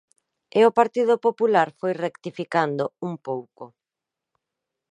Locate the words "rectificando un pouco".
2.05-3.63